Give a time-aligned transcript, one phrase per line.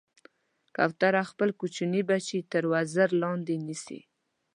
[0.75, 3.99] کوتره خپل کوچني بچي تر وزر لاندې نیسي.